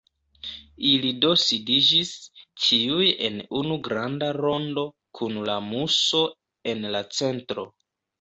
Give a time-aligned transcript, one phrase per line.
[0.91, 2.13] Ili do sidiĝis,
[2.63, 4.87] ĉiuj en unu granda rondo,
[5.21, 6.23] kun la Muso
[6.73, 7.67] en la centro.